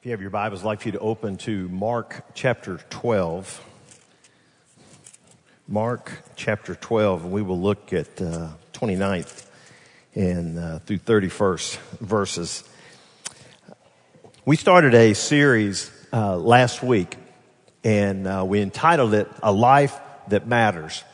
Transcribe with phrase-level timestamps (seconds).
[0.00, 3.62] If you have your Bibles, I'd like for you to open to Mark chapter 12.
[5.68, 9.46] Mark chapter 12, and we will look at uh, 29th
[10.14, 12.64] and uh, through 31st verses.
[14.46, 17.14] We started a series uh, last week,
[17.84, 21.04] and uh, we entitled it A Life That Matters.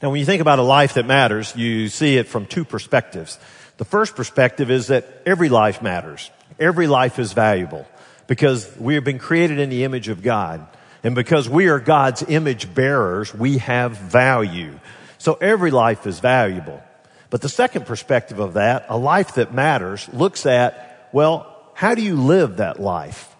[0.00, 3.36] Now, when you think about a life that matters, you see it from two perspectives.
[3.78, 6.30] The first perspective is that every life matters.
[6.58, 7.86] Every life is valuable
[8.26, 10.66] because we have been created in the image of God.
[11.02, 14.78] And because we are God's image bearers, we have value.
[15.18, 16.82] So every life is valuable.
[17.30, 22.02] But the second perspective of that, a life that matters, looks at, well, how do
[22.02, 23.34] you live that life?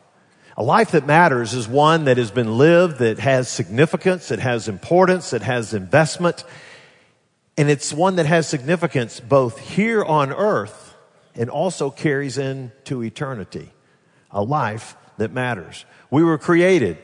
[0.57, 4.69] A life that matters is one that has been lived, that has significance, that has
[4.69, 6.45] importance, that has investment,
[7.57, 10.84] and it's one that has significance both here on earth
[11.37, 13.70] and also carries into eternity.
[14.30, 15.84] A life that matters.
[16.10, 16.98] We were created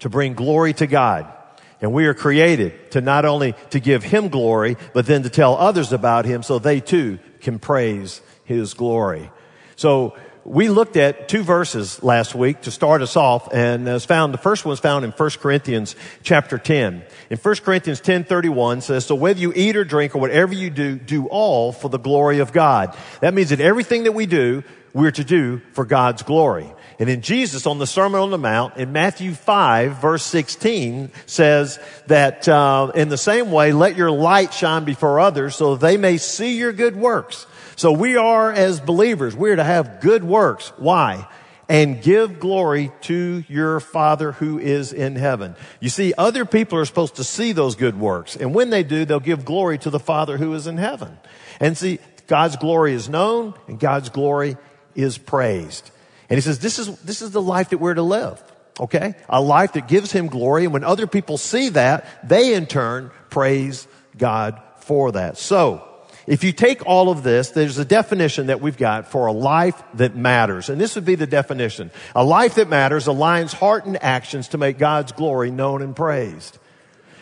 [0.00, 1.32] to bring glory to God.
[1.80, 5.56] And we are created to not only to give Him glory, but then to tell
[5.56, 9.30] others about Him so they too can praise His glory.
[9.76, 10.16] So
[10.48, 14.38] we looked at two verses last week to start us off and as found the
[14.38, 19.04] first one is found in 1 corinthians chapter 10 in 1 corinthians 10 31 says
[19.04, 22.38] so whether you eat or drink or whatever you do do all for the glory
[22.38, 22.96] of god.
[23.20, 26.72] That means that everything that we do we're to do for god's glory.
[26.98, 31.78] And in jesus on the sermon on the mount in matthew 5 verse 16 says
[32.06, 36.16] that uh, in the same way let your light shine before others so they may
[36.16, 37.46] see your good works
[37.78, 40.72] so we are as believers, we're to have good works.
[40.78, 41.28] Why?
[41.68, 45.54] And give glory to your Father who is in heaven.
[45.78, 48.34] You see, other people are supposed to see those good works.
[48.34, 51.18] And when they do, they'll give glory to the Father who is in heaven.
[51.60, 54.56] And see, God's glory is known and God's glory
[54.96, 55.92] is praised.
[56.28, 58.42] And he says, this is, this is the life that we're to live.
[58.80, 59.14] Okay?
[59.28, 60.64] A life that gives him glory.
[60.64, 65.38] And when other people see that, they in turn praise God for that.
[65.38, 65.87] So,
[66.28, 69.82] if you take all of this, there's a definition that we've got for a life
[69.94, 70.68] that matters.
[70.68, 71.90] And this would be the definition.
[72.14, 76.58] A life that matters aligns heart and actions to make God's glory known and praised.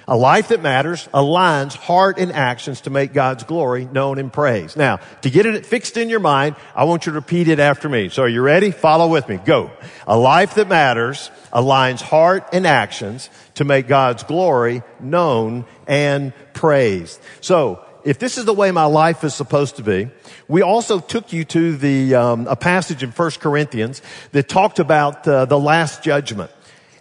[0.09, 4.77] A life that matters aligns heart and actions to make God's glory known and praised.
[4.77, 7.89] Now, to get it fixed in your mind, I want you to repeat it after
[7.89, 8.09] me.
[8.09, 8.73] So are you ready?
[8.73, 9.37] Follow with me.
[9.37, 9.71] Go.
[10.07, 17.21] A life that matters aligns heart and actions to make God's glory known and praised.
[17.41, 20.09] So, if this is the way my life is supposed to be,
[20.47, 24.01] we also took you to the um, a passage in First Corinthians
[24.31, 26.53] that talked about uh, the last judgment,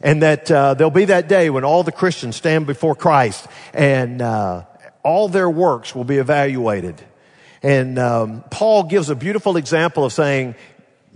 [0.02, 4.20] and that uh, there'll be that day when all the Christians stand before Christ, and
[4.20, 4.64] uh,
[5.04, 7.00] all their works will be evaluated.
[7.62, 10.56] And um, Paul gives a beautiful example of saying,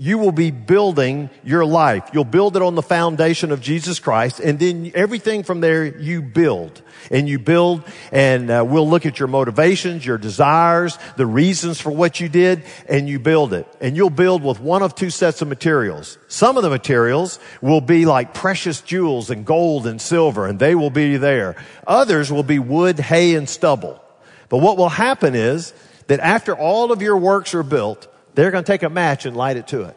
[0.02, 2.10] you will be building your life.
[2.14, 6.22] You'll build it on the foundation of Jesus Christ, and then everything from there you
[6.22, 6.82] build.
[7.12, 11.90] And you build, and uh, we'll look at your motivations, your desires, the reasons for
[11.90, 13.68] what you did, and you build it.
[13.82, 16.18] And you'll build with one of two sets of materials.
[16.30, 20.76] Some of the materials will be like precious jewels and gold and silver, and they
[20.76, 21.58] will be there.
[21.86, 24.02] Others will be wood, hay, and stubble.
[24.48, 25.74] But what will happen is
[26.08, 29.36] that after all of your works are built, they're going to take a match and
[29.36, 29.96] light it to it.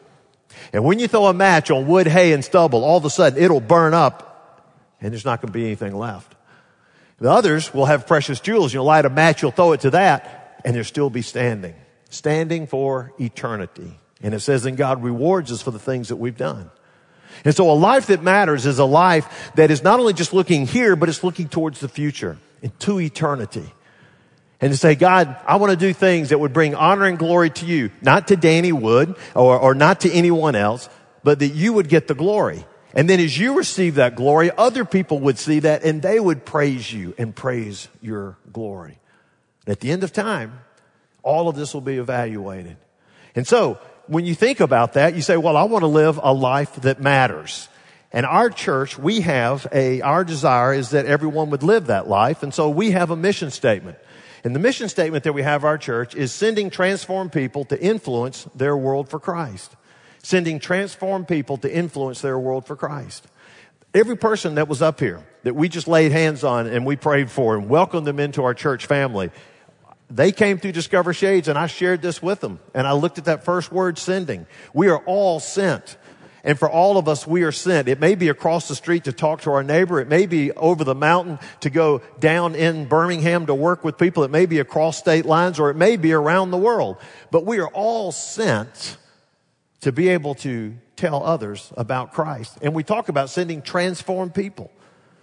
[0.72, 3.43] And when you throw a match on wood, hay, and stubble, all of a sudden
[3.43, 4.32] it'll burn up
[5.00, 6.34] and there's not going to be anything left.
[7.19, 8.72] The others will have precious jewels.
[8.72, 11.75] You'll light a match, you'll throw it to that, and they'll still be standing.
[12.10, 13.98] Standing for eternity.
[14.22, 16.71] And it says, and God rewards us for the things that we've done.
[17.44, 20.66] And so a life that matters is a life that is not only just looking
[20.66, 23.72] here, but it's looking towards the future, into eternity
[24.62, 27.50] and to say, God, I want to do things that would bring honor and glory
[27.50, 30.88] to you, not to Danny Wood or, or not to anyone else,
[31.24, 32.64] but that you would get the glory.
[32.94, 36.44] And then as you receive that glory, other people would see that and they would
[36.44, 39.00] praise you and praise your glory.
[39.66, 40.60] At the end of time,
[41.24, 42.76] all of this will be evaluated.
[43.34, 46.32] And so when you think about that, you say, well, I want to live a
[46.32, 47.68] life that matters.
[48.12, 52.44] And our church, we have a, our desire is that everyone would live that life.
[52.44, 53.98] And so we have a mission statement.
[54.44, 58.48] And the mission statement that we have our church is sending transformed people to influence
[58.54, 59.77] their world for Christ.
[60.22, 63.27] Sending transformed people to influence their world for Christ.
[63.94, 67.30] Every person that was up here that we just laid hands on and we prayed
[67.30, 69.30] for and welcomed them into our church family,
[70.10, 72.59] they came through Discover Shades and I shared this with them.
[72.74, 74.47] And I looked at that first word, sending.
[74.72, 75.97] We are all sent.
[76.44, 77.89] And for all of us, we are sent.
[77.89, 80.00] It may be across the street to talk to our neighbor.
[80.00, 84.24] It may be over the mountain to go down in Birmingham to work with people.
[84.24, 86.97] It may be across state lines or it may be around the world.
[87.30, 88.97] But we are all sent
[89.83, 92.59] to be able to tell others about Christ.
[92.60, 94.72] And we talk about sending transformed people.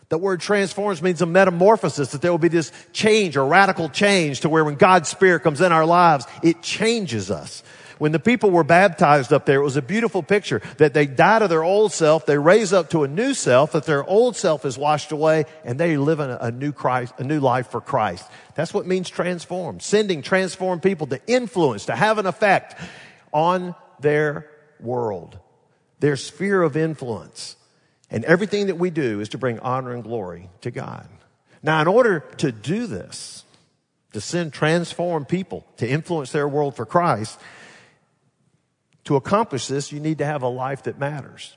[0.09, 4.41] The word transforms means a metamorphosis, that there will be this change or radical change
[4.41, 7.61] to where when God's Spirit comes in our lives, it changes us.
[7.99, 11.39] When the people were baptized up there, it was a beautiful picture that they die
[11.39, 14.65] to their old self, they raise up to a new self, that their old self
[14.65, 18.25] is washed away, and they live in a, new Christ, a new life for Christ.
[18.55, 19.81] That's what means transform.
[19.81, 22.79] Sending transformed people to influence, to have an effect
[23.33, 24.49] on their
[24.79, 25.37] world,
[25.99, 27.57] their sphere of influence.
[28.09, 31.07] And everything that we do is to bring honor and glory to God.
[31.61, 33.43] Now, in order to do this,
[34.13, 37.37] to send transformed people to influence their world for Christ,
[39.05, 41.55] to accomplish this, you need to have a life that matters.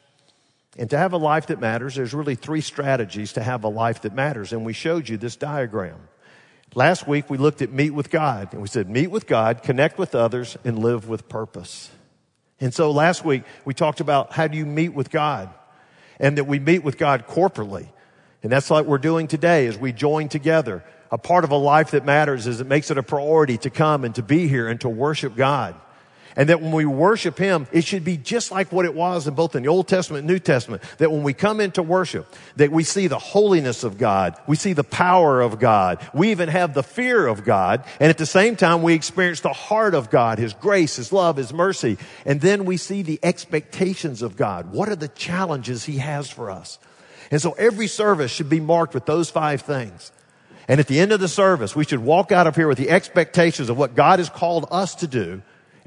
[0.79, 4.03] And to have a life that matters, there's really three strategies to have a life
[4.03, 4.53] that matters.
[4.53, 5.99] And we showed you this diagram.
[6.75, 9.99] Last week we looked at meet with God and we said meet with God, connect
[9.99, 11.91] with others, and live with purpose.
[12.61, 15.51] And so last week we talked about how do you meet with God
[16.19, 17.89] and that we meet with God corporately.
[18.43, 20.83] And that's what we're doing today as we join together.
[21.11, 24.05] A part of a life that matters is it makes it a priority to come
[24.05, 25.75] and to be here and to worship God.
[26.37, 29.35] And that when we worship Him, it should be just like what it was in
[29.35, 30.83] both in the Old Testament and New Testament.
[30.99, 32.27] That when we come into worship,
[32.57, 34.37] that we see the holiness of God.
[34.47, 36.07] We see the power of God.
[36.15, 37.85] We even have the fear of God.
[38.01, 41.37] And at the same time, we experience the heart of God, His grace, His love,
[41.37, 41.99] His mercy.
[42.25, 44.73] And then we see the expectations of God.
[44.73, 46.79] What are the challenges He has for us?
[47.31, 50.13] And so every service should be marked with those five things.
[50.69, 52.91] And at the end of the service, we should walk out of here with the
[52.91, 55.43] expectations of what God has called us to do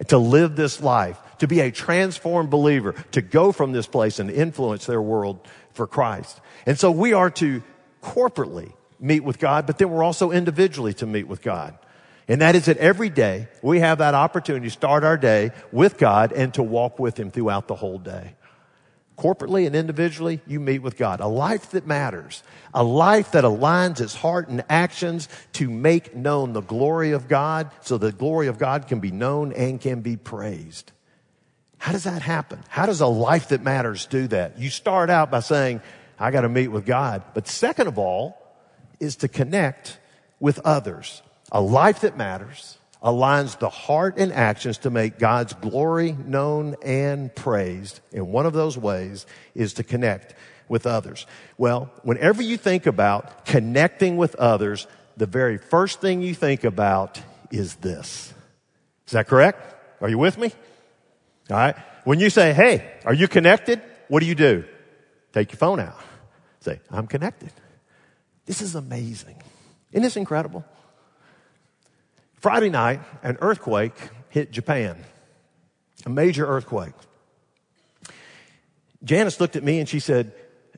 [0.07, 4.29] to live this life, to be a transformed believer, to go from this place and
[4.29, 5.39] influence their world
[5.71, 6.39] for Christ.
[6.65, 7.63] And so we are to
[8.01, 11.77] corporately meet with God, but then we're also individually to meet with God.
[12.27, 15.97] And that is that every day we have that opportunity to start our day with
[15.97, 18.35] God and to walk with Him throughout the whole day
[19.17, 21.19] corporately and individually, you meet with God.
[21.19, 22.43] A life that matters.
[22.73, 27.71] A life that aligns its heart and actions to make known the glory of God
[27.81, 30.91] so the glory of God can be known and can be praised.
[31.77, 32.63] How does that happen?
[32.67, 34.57] How does a life that matters do that?
[34.59, 35.81] You start out by saying,
[36.17, 37.23] I got to meet with God.
[37.33, 38.41] But second of all,
[38.99, 39.99] is to connect
[40.39, 41.21] with others.
[41.51, 47.33] A life that matters aligns the heart and actions to make God's glory known and
[47.35, 47.99] praised.
[48.13, 50.33] And one of those ways is to connect
[50.67, 51.27] with others.
[51.57, 54.87] Well, whenever you think about connecting with others,
[55.17, 57.21] the very first thing you think about
[57.51, 58.33] is this.
[59.05, 59.75] Is that correct?
[60.01, 60.51] Are you with me?
[61.49, 61.75] All right.
[62.03, 63.81] When you say, Hey, are you connected?
[64.07, 64.65] What do you do?
[65.33, 65.99] Take your phone out.
[66.61, 67.51] Say, I'm connected.
[68.45, 69.41] This is amazing.
[69.91, 70.65] Isn't this incredible?
[72.45, 73.95] Friday night, an earthquake
[74.29, 75.03] hit Japan,
[76.05, 76.93] a major earthquake.
[79.03, 80.31] Janice looked at me and she said,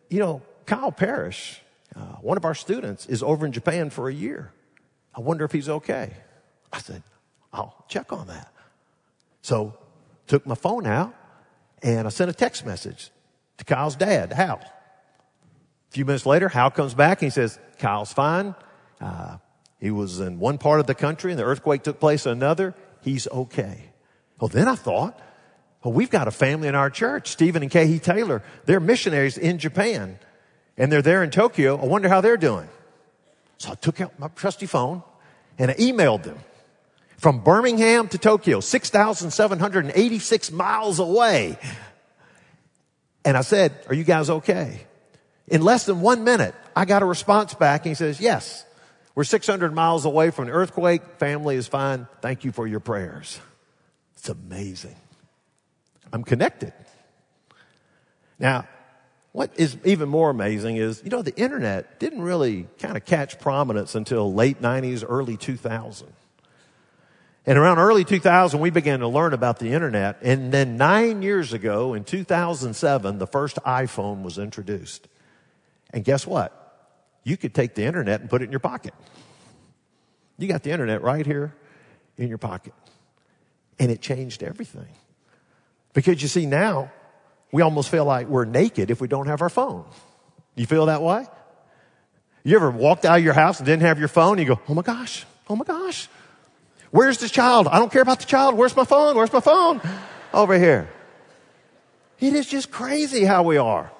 [0.09, 1.61] You know, Kyle Parrish,
[1.93, 4.53] uh, one of our students, is over in Japan for a year.
[5.13, 6.13] I wonder if he's okay.
[6.71, 7.03] I said,
[7.51, 8.49] I'll check on that.
[9.41, 9.77] So,
[10.25, 11.13] took my phone out
[11.83, 13.11] and I sent a text message
[13.57, 14.61] to Kyle's dad, Hal.
[14.61, 18.55] A few minutes later, Hal comes back and he says, Kyle's fine.
[19.01, 19.39] Uh,
[19.79, 22.73] he was in one part of the country and the earthquake took place in another.
[23.01, 23.91] He's okay.
[24.39, 25.19] Well, then I thought,
[25.83, 28.43] well, we've got a family in our church, Stephen and Kahi Taylor.
[28.65, 30.19] They're missionaries in Japan
[30.77, 31.79] and they're there in Tokyo.
[31.79, 32.67] I wonder how they're doing.
[33.57, 35.03] So I took out my trusty phone
[35.57, 36.37] and I emailed them
[37.17, 41.57] from Birmingham to Tokyo, 6,786 miles away.
[43.25, 44.81] And I said, are you guys okay?
[45.47, 48.65] In less than one minute, I got a response back and he says, yes,
[49.17, 51.01] we're 600 miles away from an earthquake.
[51.17, 52.05] Family is fine.
[52.21, 53.39] Thank you for your prayers.
[54.15, 54.95] It's amazing.
[56.13, 56.71] I'm connected.
[58.37, 58.67] Now,
[59.31, 63.39] what is even more amazing is, you know, the internet didn't really kind of catch
[63.39, 66.13] prominence until late 90s, early 2000.
[67.47, 70.19] And around early 2000, we began to learn about the internet.
[70.21, 75.07] And then nine years ago, in 2007, the first iPhone was introduced.
[75.91, 76.66] And guess what?
[77.27, 78.93] You could take the internet and put it in your pocket.
[80.37, 81.53] You got the internet right here
[82.17, 82.73] in your pocket.
[83.79, 84.87] And it changed everything.
[85.93, 86.89] Because you see, now
[87.51, 89.83] we almost feel like we're naked if we don't have our phone.
[90.55, 91.25] You feel that way?
[92.45, 94.39] You ever walked out of your house and didn't have your phone?
[94.39, 96.07] And you go, oh my gosh, oh my gosh.
[96.91, 97.67] Where's the child?
[97.67, 98.55] I don't care about the child.
[98.55, 99.17] Where's my phone?
[99.17, 99.81] Where's my phone?
[100.33, 100.89] Over here.
[102.21, 103.91] It is just crazy how we are.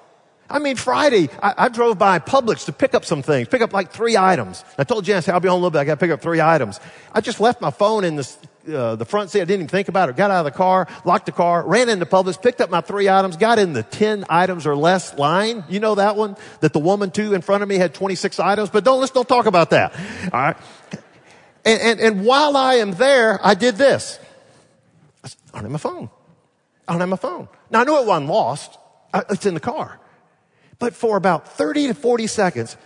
[0.50, 3.74] I mean, Friday, I, I, drove by Publix to pick up some things, pick up
[3.74, 4.64] like three items.
[4.78, 5.80] I told Janice, I'll be on a little bit.
[5.80, 6.80] I got to pick up three items.
[7.12, 8.36] I just left my phone in the,
[8.72, 9.42] uh, the front seat.
[9.42, 10.16] I didn't even think about it.
[10.16, 13.10] Got out of the car, locked the car, ran into Publix, picked up my three
[13.10, 15.64] items, got in the 10 items or less line.
[15.68, 16.34] You know that one?
[16.60, 19.28] That the woman two in front of me had 26 items, but don't, let's don't
[19.28, 19.94] talk about that.
[20.32, 20.56] All right.
[21.66, 24.18] And, and, and while I am there, I did this.
[25.24, 26.08] I don't have my phone.
[26.86, 27.48] I don't have my phone.
[27.70, 28.78] Now I knew it wasn't lost.
[29.12, 30.00] It's in the car.
[30.78, 32.76] But for about 30 to 40 seconds,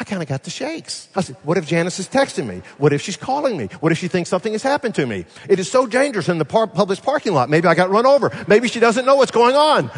[0.00, 1.08] I kind of got the shakes.
[1.16, 2.62] I said, what if Janice is texting me?
[2.78, 3.66] What if she's calling me?
[3.80, 5.24] What if she thinks something has happened to me?
[5.48, 7.50] It is so dangerous in the par- Publix parking lot.
[7.50, 8.30] Maybe I got run over.
[8.46, 9.90] Maybe she doesn't know what's going on.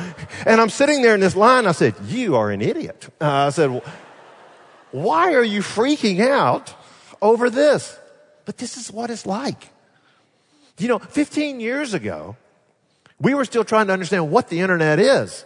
[0.47, 1.67] And I'm sitting there in this line.
[1.67, 3.09] I said, you are an idiot.
[3.21, 3.83] Uh, I said,
[4.91, 6.75] why are you freaking out
[7.21, 7.99] over this?
[8.47, 9.69] But this is what it's like.
[10.79, 12.37] You know, 15 years ago,
[13.21, 15.45] we were still trying to understand what the internet is.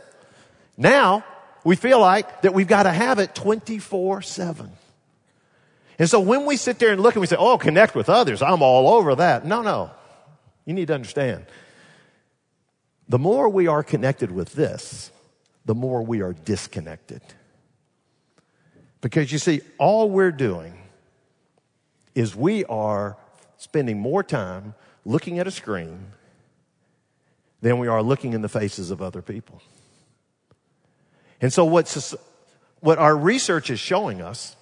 [0.76, 1.24] Now,
[1.64, 4.70] we feel like that we've got to have it 24 7.
[5.98, 8.42] And so when we sit there and look and we say, oh, connect with others,
[8.42, 9.46] I'm all over that.
[9.46, 9.90] No, no.
[10.64, 11.46] You need to understand.
[13.08, 15.10] The more we are connected with this,
[15.64, 17.22] the more we are disconnected.
[19.00, 20.74] Because you see, all we're doing
[22.14, 23.16] is we are
[23.58, 26.06] spending more time looking at a screen
[27.60, 29.60] than we are looking in the faces of other people.
[31.40, 32.14] And so what's,
[32.80, 34.56] what our research is showing us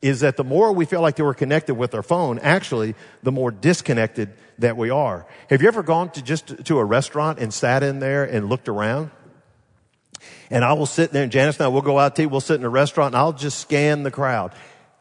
[0.00, 3.32] is that the more we feel like that we're connected with our phone, actually, the
[3.32, 5.26] more disconnected that we are.
[5.50, 8.68] Have you ever gone to just to a restaurant and sat in there and looked
[8.68, 9.10] around?
[10.50, 12.26] And I will sit there and Janice and I will go out to eat.
[12.26, 14.52] We'll sit in a restaurant and I'll just scan the crowd.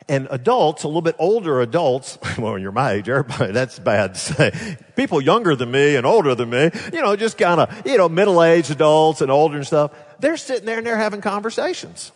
[0.10, 4.20] And adults, a little bit older adults, well, you're my age, everybody, that's bad to
[4.20, 4.78] say.
[4.96, 8.08] People younger than me and older than me, you know, just kind of, you know,
[8.08, 12.12] middle-aged adults and older and stuff, they're sitting there and they're having conversations.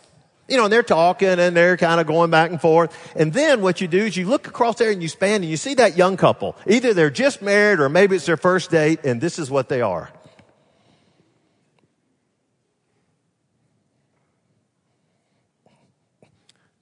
[0.48, 2.96] You know, and they're talking and they're kind of going back and forth.
[3.16, 5.56] And then what you do is you look across there and you span and you
[5.56, 6.56] see that young couple.
[6.66, 9.80] Either they're just married or maybe it's their first date and this is what they
[9.80, 10.10] are.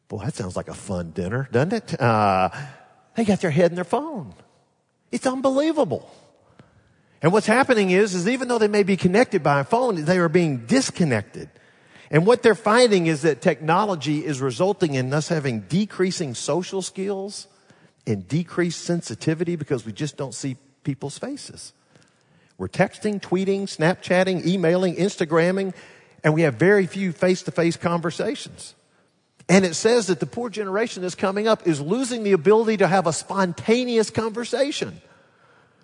[0.09, 2.01] Boy, that sounds like a fun dinner, doesn't it?
[2.01, 2.51] Uh,
[3.15, 4.35] they got their head in their phone.
[5.13, 6.11] It's unbelievable.
[7.23, 10.19] And what's happening is, is even though they may be connected by a phone, they
[10.19, 11.51] are being disconnected.
[12.11, 17.47] And what they're finding is that technology is resulting in us having decreasing social skills
[18.07, 21.73] and decreased sensitivity because we just don't see people's faces.
[22.59, 25.75] We're texting, tweeting, Snapchatting, emailing, Instagramming,
[26.25, 28.75] and we have very few face to face conversations.
[29.49, 32.87] And it says that the poor generation that's coming up is losing the ability to
[32.87, 35.01] have a spontaneous conversation.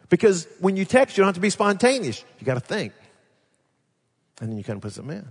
[0.08, 2.24] Because when you text, you don't have to be spontaneous.
[2.38, 2.92] You got to think.
[4.40, 5.28] And then you kind of put something in.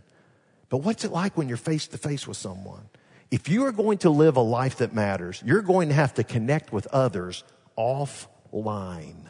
[0.70, 2.90] But what's it like when you're face to face with someone?
[3.32, 6.24] If you are going to live a life that matters, you're going to have to
[6.24, 7.44] connect with others
[7.78, 9.30] offline.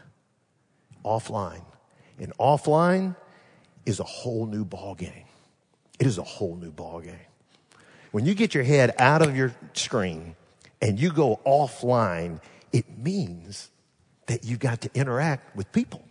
[1.04, 1.64] Offline.
[2.20, 3.16] And offline
[3.86, 5.26] is a whole new ball game.
[6.00, 7.16] It is a whole new ball game.
[8.12, 10.36] When you get your head out of your screen
[10.82, 13.70] and you go offline, it means
[14.28, 16.04] that you got to interact with people.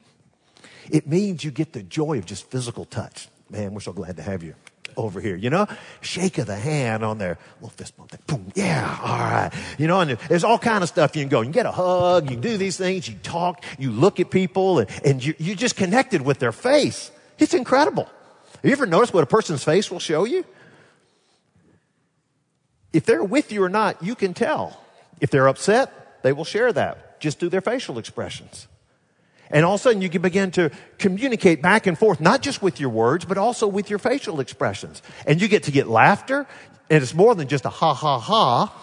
[0.90, 3.28] It means you get the joy of just physical touch.
[3.50, 4.54] Man, we're so glad to have you
[4.96, 5.66] over here, you know?
[6.00, 8.14] Shake of the hand on their little fist bump.
[8.26, 9.50] Boom, yeah, all right.
[9.78, 11.40] You know, and there's all kind of stuff you can go.
[11.40, 14.78] You can get a hug, you do these things, you talk, you look at people,
[14.78, 17.10] and, and you, you just connected with their face.
[17.38, 18.04] It's incredible.
[18.04, 20.44] Have you ever noticed what a person's face will show you?
[22.94, 24.80] if they're with you or not, you can tell.
[25.20, 28.68] If they're upset, they will share that just through their facial expressions.
[29.50, 32.62] And all of a sudden you can begin to communicate back and forth, not just
[32.62, 35.02] with your words, but also with your facial expressions.
[35.26, 36.46] And you get to get laughter,
[36.90, 38.74] and it's more than just a ha ha ha.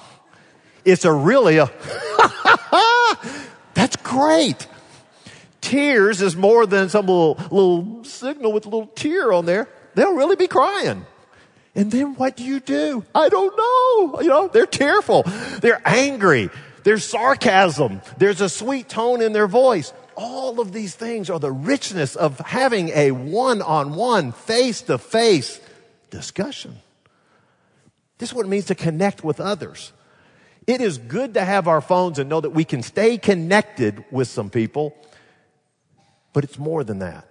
[0.83, 1.67] It's a really a
[3.75, 4.67] That's great.
[5.61, 9.69] Tears is more than some little, little signal with a little tear on there.
[9.93, 11.05] They'll really be crying.
[11.75, 13.05] And then what do you do?
[13.13, 14.21] I don't know.
[14.21, 15.23] You know, they're tearful.
[15.61, 16.49] They're angry.
[16.83, 18.01] There's sarcasm.
[18.17, 19.93] There's a sweet tone in their voice.
[20.15, 25.59] All of these things are the richness of having a one-on-one, face-to-face
[26.09, 26.77] discussion.
[28.17, 29.93] This is what it means to connect with others.
[30.67, 34.27] It is good to have our phones and know that we can stay connected with
[34.27, 34.95] some people,
[36.33, 37.27] but it's more than that.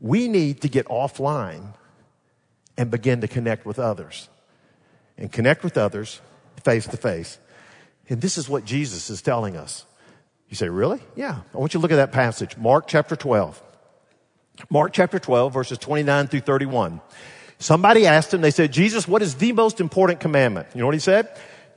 [0.00, 1.74] We need to get offline
[2.76, 4.28] and begin to connect with others.
[5.18, 6.20] And connect with others
[6.64, 7.38] face to face.
[8.08, 9.84] And this is what Jesus is telling us.
[10.48, 11.00] You say, really?
[11.16, 11.40] Yeah.
[11.54, 12.56] I want you to look at that passage.
[12.56, 13.62] Mark chapter 12.
[14.68, 17.00] Mark chapter 12, verses 29 through 31.
[17.58, 20.66] Somebody asked him, they said, Jesus, what is the most important commandment?
[20.74, 21.28] You know what he said?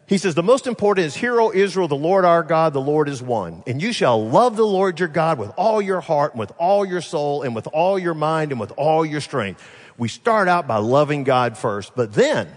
[0.08, 3.10] He says, the most important is, Hear, O Israel, the Lord our God, the Lord
[3.10, 3.64] is one.
[3.66, 6.86] And you shall love the Lord your God with all your heart and with all
[6.86, 9.64] your soul and with all your mind and with all your strength.
[9.98, 12.50] We start out by loving God first, but then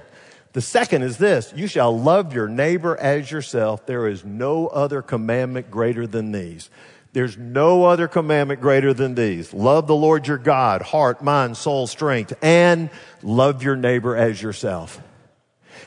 [0.53, 3.87] the second is this, you shall love your neighbor as yourself.
[3.87, 6.71] There is no other commandment greater than these.
[7.13, 9.53] There's no other commandment greater than these.
[9.53, 12.91] Love the Lord your God, heart, mind, soul, strength, and
[13.23, 15.01] love your neighbor as yourself.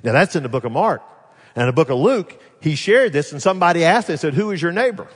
[0.04, 1.02] Now that's in the book of Mark.
[1.56, 4.62] And the book of Luke, he shared this and somebody asked him, said, who is
[4.62, 5.08] your neighbor?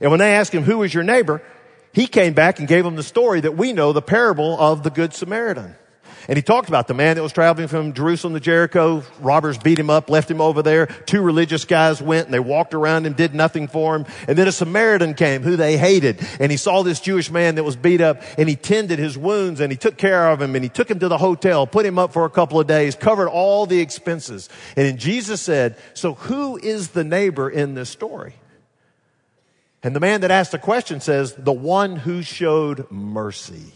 [0.00, 1.42] And when they asked him, who is your neighbor?
[1.92, 4.90] He came back and gave them the story that we know, the parable of the
[4.90, 5.76] Good Samaritan.
[6.26, 9.02] And he talked about the man that was traveling from Jerusalem to Jericho.
[9.20, 10.86] Robbers beat him up, left him over there.
[10.86, 14.06] Two religious guys went and they walked around him, did nothing for him.
[14.26, 16.26] And then a Samaritan came who they hated.
[16.40, 19.60] And he saw this Jewish man that was beat up and he tended his wounds
[19.60, 21.98] and he took care of him and he took him to the hotel, put him
[21.98, 24.48] up for a couple of days, covered all the expenses.
[24.76, 28.34] And then Jesus said, so who is the neighbor in this story?
[29.82, 33.72] And the man that asked the question says, the one who showed mercy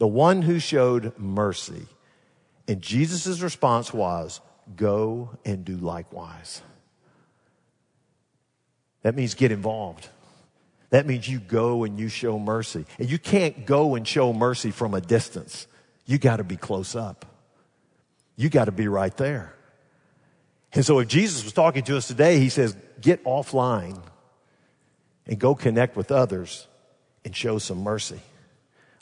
[0.00, 1.86] the one who showed mercy.
[2.66, 4.40] And Jesus' response was,
[4.74, 6.62] go and do likewise.
[9.02, 10.08] That means get involved.
[10.88, 12.86] That means you go and you show mercy.
[12.98, 15.66] And you can't go and show mercy from a distance.
[16.06, 17.26] You got to be close up.
[18.36, 19.54] You got to be right there.
[20.72, 24.00] And so if Jesus was talking to us today, he says, get offline
[25.26, 26.66] and go connect with others
[27.22, 28.20] and show some mercy.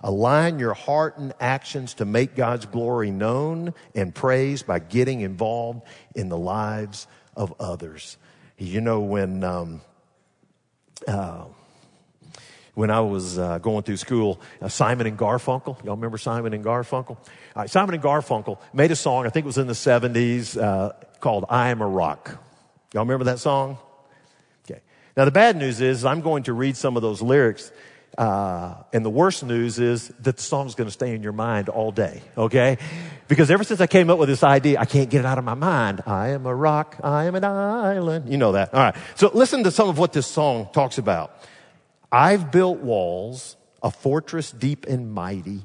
[0.01, 5.83] Align your heart and actions to make God's glory known and praised by getting involved
[6.15, 8.17] in the lives of others.
[8.59, 9.81] You know, when, um,
[11.07, 11.45] uh,
[12.75, 16.65] when I was uh, going through school, uh, Simon and Garfunkel, y'all remember Simon and
[16.65, 17.17] Garfunkel?
[17.67, 21.45] Simon and Garfunkel made a song, I think it was in the 70s, uh, called
[21.49, 22.39] I Am a Rock.
[22.95, 23.79] Y'all remember that song?
[24.65, 24.81] Okay.
[25.17, 27.73] Now the bad news is I'm going to read some of those lyrics
[28.19, 31.69] uh, and the worst news is that the song's going to stay in your mind
[31.69, 32.77] all day, okay?
[33.29, 35.45] Because ever since I came up with this idea, I can't get it out of
[35.45, 36.03] my mind.
[36.05, 38.29] I am a rock, I am an island.
[38.29, 38.75] You know that.
[38.75, 38.97] All right.
[39.15, 41.33] So listen to some of what this song talks about.
[42.11, 45.61] I've built walls, a fortress deep and mighty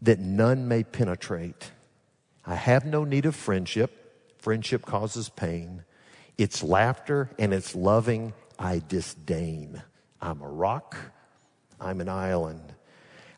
[0.00, 1.70] that none may penetrate.
[2.46, 4.38] I have no need of friendship.
[4.38, 5.84] Friendship causes pain.
[6.38, 9.82] It's laughter and it's loving I disdain.
[10.22, 10.96] I'm a rock.
[11.80, 12.72] I'm an island.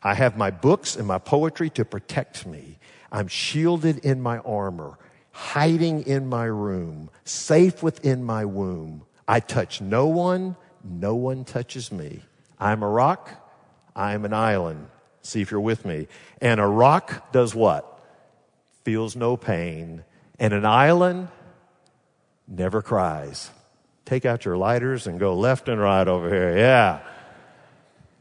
[0.03, 2.77] I have my books and my poetry to protect me.
[3.11, 4.97] I'm shielded in my armor,
[5.31, 9.03] hiding in my room, safe within my womb.
[9.27, 12.21] I touch no one, no one touches me.
[12.59, 13.29] I'm a rock,
[13.95, 14.87] I'm an island.
[15.21, 16.07] See if you're with me.
[16.41, 18.01] And a rock does what?
[18.83, 20.05] Feels no pain.
[20.39, 21.27] And an island
[22.47, 23.49] never cries.
[24.05, 26.57] Take out your lighters and go left and right over here.
[26.57, 26.99] Yeah.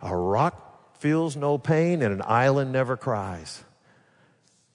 [0.02, 3.62] A rock feels no pain and an island never cries.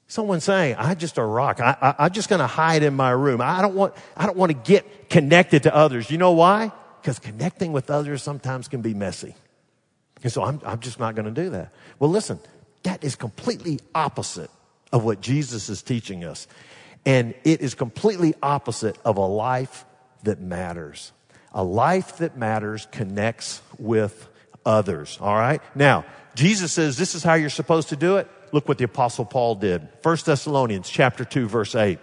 [0.08, 1.62] Someone saying, I'm just a rock.
[1.62, 3.40] I, I, am just going to hide in my room.
[3.42, 6.12] I don't want, I don't want to get connected to others.
[6.12, 6.72] You know why?
[7.02, 9.36] Because connecting with others sometimes can be messy.
[10.22, 11.72] And so I'm, I'm just not going to do that.
[11.98, 12.40] Well, listen,
[12.84, 14.52] that is completely opposite
[14.92, 16.48] of what Jesus is teaching us.
[17.06, 19.86] And it is completely opposite of a life
[20.24, 21.14] that matters.
[21.54, 24.28] A life that matters connects with
[24.66, 25.18] others.
[25.22, 25.62] All right.
[25.76, 28.28] Now, Jesus says this is how you're supposed to do it.
[28.52, 29.88] Look what the apostle Paul did.
[30.04, 32.00] 1 Thessalonians chapter 2 verse 8.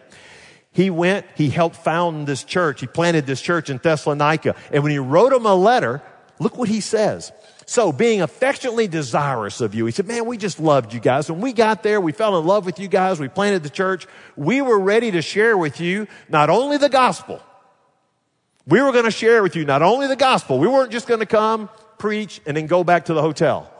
[0.73, 2.81] He went, he helped found this church.
[2.81, 4.55] He planted this church in Thessalonica.
[4.71, 6.03] And when he wrote them a letter,
[6.39, 7.33] look what he says.
[7.67, 11.31] So being affectionately desirous of you, he said, man, we just loved you guys.
[11.31, 13.21] When we got there, we fell in love with you guys.
[13.21, 14.07] We planted the church.
[14.37, 17.43] We were ready to share with you not only the gospel,
[18.67, 20.59] we were going to share with you not only the gospel.
[20.59, 23.73] We weren't just going to come preach, and then go back to the hotel.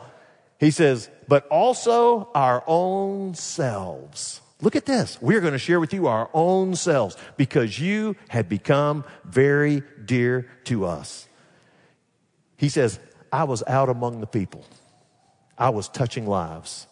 [0.59, 4.41] He says, but also our own selves.
[4.61, 5.17] Look at this.
[5.21, 10.49] We're going to share with you our own selves because you had become very dear
[10.65, 11.27] to us.
[12.57, 12.99] He says,
[13.31, 14.65] I was out among the people.
[15.57, 16.87] I was touching lives.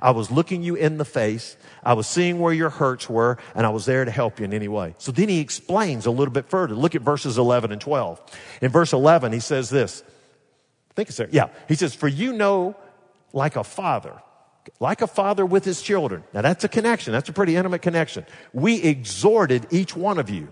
[0.00, 1.58] I was looking you in the face.
[1.84, 4.54] I was seeing where your hurts were, and I was there to help you in
[4.54, 4.94] any way.
[4.96, 6.74] So then he explains a little bit further.
[6.74, 8.20] Look at verses 11 and 12.
[8.62, 10.02] In verse 11, he says this
[11.00, 11.32] think it's there.
[11.32, 11.48] Yeah.
[11.66, 12.76] He says, for you know
[13.32, 14.20] like a father,
[14.78, 16.22] like a father with his children.
[16.34, 17.12] Now that's a connection.
[17.12, 18.26] That's a pretty intimate connection.
[18.52, 20.48] We exhorted each one of you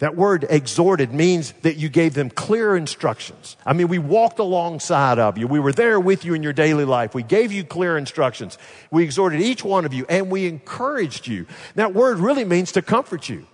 [0.00, 3.58] That word exhorted means that you gave them clear instructions.
[3.66, 5.46] I mean, we walked alongside of you.
[5.46, 7.14] We were there with you in your daily life.
[7.14, 8.56] We gave you clear instructions.
[8.90, 11.46] We exhorted each one of you and we encouraged you.
[11.74, 13.46] That word really means to comfort you.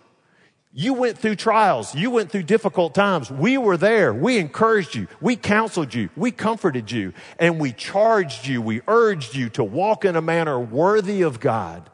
[0.79, 1.95] You went through trials.
[1.95, 3.31] You went through difficult times.
[3.31, 4.13] We were there.
[4.13, 5.09] We encouraged you.
[5.23, 6.11] We counseled you.
[6.17, 7.15] We comforted you.
[7.39, 8.61] And we charged you.
[8.61, 11.89] We urged you to walk in a manner worthy of God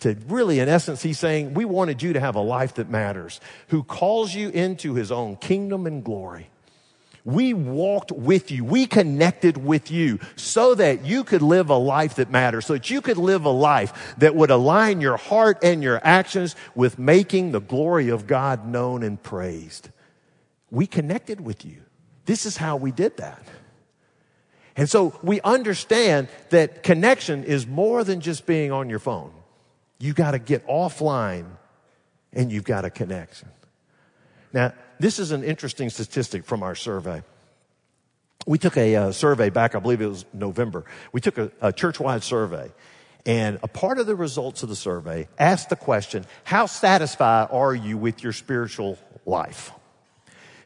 [0.00, 3.40] to really, in essence, he's saying, we wanted you to have a life that matters,
[3.68, 6.50] who calls you into his own kingdom and glory.
[7.28, 8.64] We walked with you.
[8.64, 12.88] We connected with you so that you could live a life that matters, so that
[12.88, 17.52] you could live a life that would align your heart and your actions with making
[17.52, 19.90] the glory of God known and praised.
[20.70, 21.82] We connected with you.
[22.24, 23.42] This is how we did that.
[24.74, 29.34] And so we understand that connection is more than just being on your phone.
[29.98, 31.44] You got to get offline
[32.32, 33.50] and you've got a connection.
[34.54, 37.22] Now, this is an interesting statistic from our survey.
[38.46, 40.84] We took a uh, survey back, I believe it was November.
[41.12, 42.70] We took a, a church-wide survey.
[43.26, 47.74] And a part of the results of the survey asked the question, how satisfied are
[47.74, 49.72] you with your spiritual life?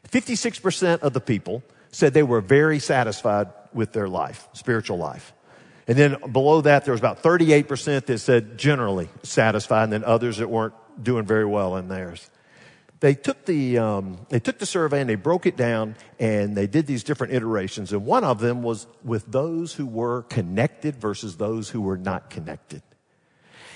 [0.09, 5.33] 56% of the people said they were very satisfied with their life, spiritual life.
[5.87, 10.37] And then below that, there was about 38% that said generally satisfied, and then others
[10.37, 12.29] that weren't doing very well in theirs.
[13.03, 16.67] They took the, um, they took the survey and they broke it down and they
[16.67, 17.91] did these different iterations.
[17.91, 22.29] And one of them was with those who were connected versus those who were not
[22.29, 22.81] connected.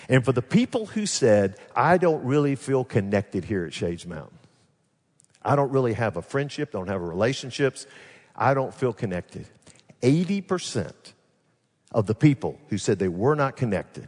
[0.08, 4.38] And for the people who said, I don't really feel connected here at Shades Mountain.
[5.44, 7.86] I don't really have a friendship, don't have relationships.
[8.34, 9.46] I don't feel connected.
[10.04, 10.94] 80%
[11.92, 14.08] of the people who said they were not connected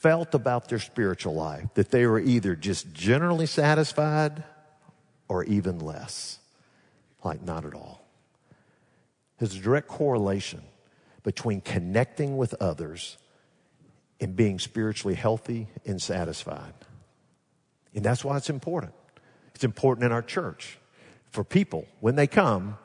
[0.00, 4.44] felt about their spiritual life that they were either just generally satisfied
[5.28, 6.38] or even less.
[7.24, 8.06] Like, not at all.
[9.38, 10.62] There's a direct correlation
[11.24, 13.18] between connecting with others
[14.20, 16.74] and being spiritually healthy and satisfied.
[17.94, 18.92] And that's why it's important.
[19.54, 20.78] It's important in our church
[21.30, 22.78] for people, when they come,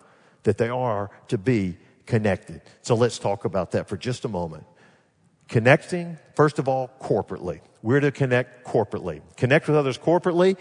[0.43, 2.61] that they are to be connected.
[2.81, 4.65] So let's talk about that for just a moment.
[5.53, 7.59] Connecting, first of all, corporately.
[7.83, 9.21] We're to connect corporately.
[9.37, 10.57] Connect with others corporately,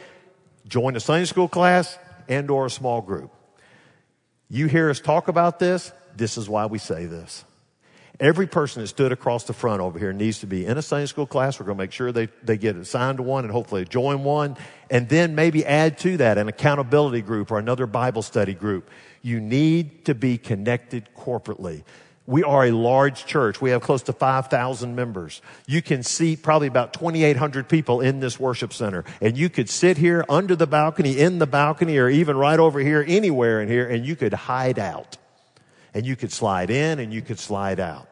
[0.68, 3.32] join a Sunday school class and or a small group.
[4.50, 7.42] You hear us talk about this, this is why we say this.
[8.20, 11.06] Every person that stood across the front over here needs to be in a Sunday
[11.06, 11.58] school class.
[11.58, 14.58] We're going to make sure they, they get assigned to one and hopefully join one.
[14.90, 18.90] And then maybe add to that an accountability group or another Bible study group.
[19.22, 21.82] You need to be connected corporately.
[22.32, 23.60] We are a large church.
[23.60, 25.42] We have close to 5,000 members.
[25.66, 29.04] You can see probably about 2,800 people in this worship center.
[29.20, 32.80] And you could sit here under the balcony, in the balcony, or even right over
[32.80, 35.18] here, anywhere in here, and you could hide out.
[35.92, 38.08] And you could slide in and you could slide out.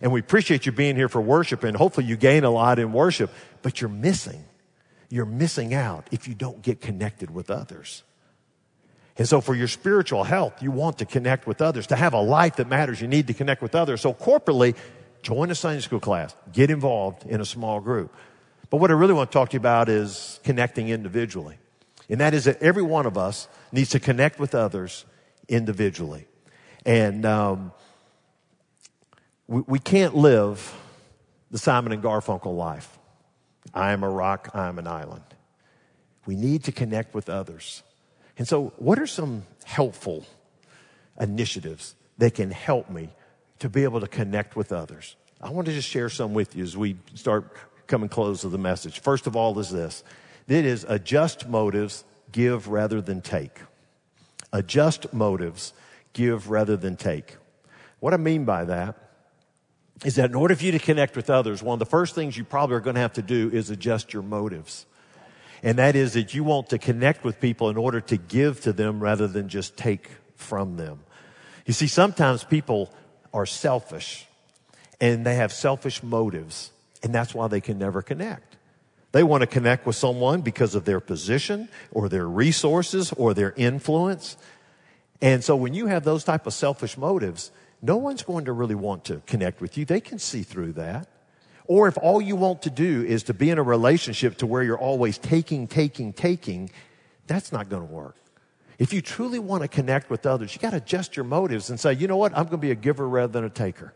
[0.00, 2.92] And we appreciate you being here for worship and hopefully you gain a lot in
[2.92, 4.44] worship, but you're missing.
[5.08, 8.04] You're missing out if you don't get connected with others.
[9.18, 11.88] And so for your spiritual health, you want to connect with others.
[11.88, 14.00] To have a life that matters, you need to connect with others.
[14.00, 14.76] So corporately,
[15.22, 16.34] join a Sunday school class.
[16.52, 18.14] Get involved in a small group.
[18.70, 21.58] But what I really want to talk to you about is connecting individually.
[22.08, 25.04] And that is that every one of us needs to connect with others
[25.48, 26.26] individually.
[26.86, 27.72] And um,
[29.48, 30.74] we, we can't live
[31.50, 32.98] the Simon and Garfunkel life.
[33.74, 35.24] I am a rock, I am an island.
[36.24, 37.82] We need to connect with others.
[38.38, 40.24] And so, what are some helpful
[41.20, 43.10] initiatives that can help me
[43.58, 45.16] to be able to connect with others?
[45.40, 47.52] I want to just share some with you as we start
[47.88, 49.00] coming close to the message.
[49.00, 50.04] First of all, is this
[50.46, 53.60] it is adjust motives, give rather than take.
[54.52, 55.72] Adjust motives,
[56.12, 57.36] give rather than take.
[58.00, 58.96] What I mean by that
[60.04, 62.36] is that in order for you to connect with others, one of the first things
[62.36, 64.86] you probably are going to have to do is adjust your motives.
[65.62, 68.72] And that is that you want to connect with people in order to give to
[68.72, 71.00] them rather than just take from them.
[71.66, 72.92] You see, sometimes people
[73.34, 74.26] are selfish
[75.00, 76.70] and they have selfish motives
[77.02, 78.56] and that's why they can never connect.
[79.12, 83.52] They want to connect with someone because of their position or their resources or their
[83.56, 84.36] influence.
[85.20, 88.74] And so when you have those type of selfish motives, no one's going to really
[88.74, 89.84] want to connect with you.
[89.84, 91.08] They can see through that.
[91.68, 94.62] Or if all you want to do is to be in a relationship to where
[94.62, 96.70] you're always taking, taking, taking,
[97.26, 98.16] that's not going to work.
[98.78, 101.78] If you truly want to connect with others, you got to adjust your motives and
[101.78, 102.32] say, you know what?
[102.32, 103.92] I'm going to be a giver rather than a taker.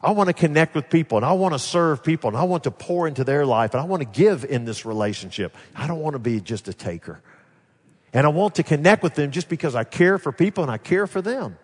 [0.00, 2.64] I want to connect with people and I want to serve people and I want
[2.64, 5.56] to pour into their life and I want to give in this relationship.
[5.74, 7.20] I don't want to be just a taker.
[8.12, 10.78] And I want to connect with them just because I care for people and I
[10.78, 11.58] care for them.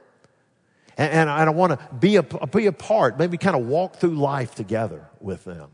[0.97, 4.15] And, and I, want to be a, be a part, maybe kind of walk through
[4.17, 5.71] life together with them.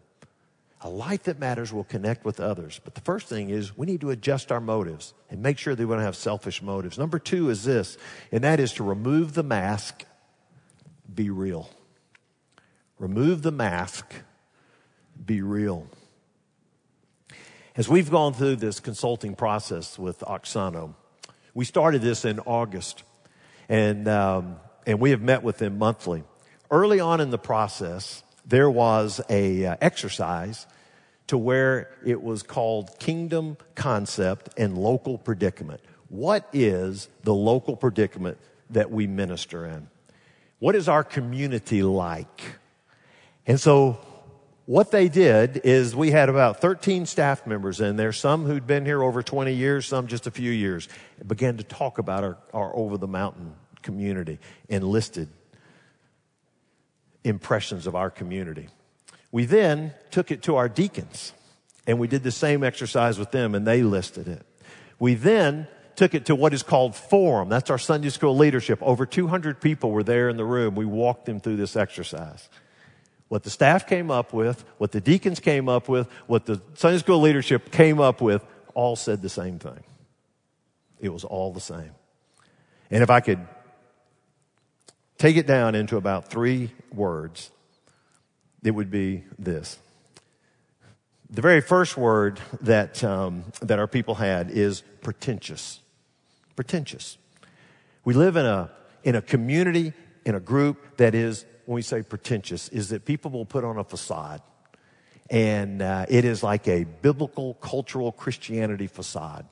[0.80, 2.80] A life that matters will connect with others.
[2.84, 5.86] But the first thing is we need to adjust our motives and make sure that
[5.86, 6.98] we don't have selfish motives.
[6.98, 7.98] Number two is this,
[8.30, 10.04] and that is to remove the mask,
[11.12, 11.68] be real.
[12.98, 14.14] Remove the mask,
[15.24, 15.88] be real.
[17.74, 20.94] As we've gone through this consulting process with Auxano,
[21.54, 23.02] we started this in August,
[23.68, 24.56] and, um,
[24.88, 26.24] and we have met with them monthly.
[26.70, 30.66] Early on in the process, there was a uh, exercise
[31.26, 35.82] to where it was called kingdom concept and local predicament.
[36.08, 38.38] What is the local predicament
[38.70, 39.88] that we minister in?
[40.58, 42.56] What is our community like?
[43.46, 43.98] And so
[44.64, 48.86] what they did is we had about 13 staff members in there, some who'd been
[48.86, 50.88] here over 20 years, some just a few years,
[51.26, 53.54] began to talk about our, our over the mountain
[53.88, 55.30] community and listed
[57.24, 58.68] impressions of our community.
[59.32, 61.32] We then took it to our deacons
[61.86, 64.44] and we did the same exercise with them and they listed it.
[64.98, 67.48] We then took it to what is called forum.
[67.48, 68.78] That's our Sunday school leadership.
[68.82, 70.74] Over 200 people were there in the room.
[70.74, 72.46] We walked them through this exercise.
[73.28, 76.98] What the staff came up with, what the deacons came up with, what the Sunday
[76.98, 79.82] school leadership came up with, all said the same thing.
[81.00, 81.92] It was all the same.
[82.90, 83.46] And if I could
[85.18, 87.50] take it down into about three words,
[88.62, 89.78] it would be this.
[91.30, 95.80] The very first word that, um, that our people had is pretentious.
[96.56, 97.18] Pretentious.
[98.04, 98.70] We live in a,
[99.02, 99.92] in a community,
[100.24, 103.76] in a group that is, when we say pretentious, is that people will put on
[103.76, 104.40] a facade.
[105.28, 109.44] And uh, it is like a biblical, cultural Christianity facade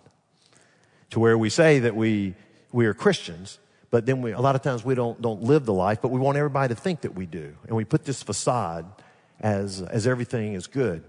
[1.11, 2.35] to where we say that we,
[2.73, 3.59] we are Christians,
[3.91, 6.21] but then we, a lot of times we don't, don't live the life, but we
[6.21, 7.55] want everybody to think that we do.
[7.67, 8.87] And we put this facade
[9.41, 11.05] as, as everything is good.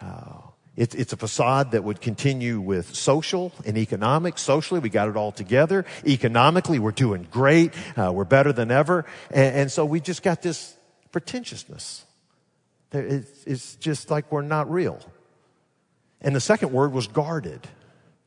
[0.00, 0.40] Uh,
[0.76, 4.38] it's, it's a facade that would continue with social and economic.
[4.38, 5.84] Socially, we got it all together.
[6.04, 7.72] Economically, we're doing great.
[7.96, 9.04] Uh, we're better than ever.
[9.30, 10.76] And, and, so we just got this
[11.12, 12.04] pretentiousness.
[12.90, 14.98] It's, it's just like we're not real.
[16.20, 17.60] And the second word was guarded,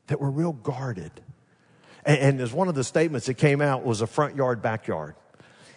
[0.06, 1.10] that we're real guarded.
[2.08, 5.14] And, and as one of the statements that came out was a front yard, backyard.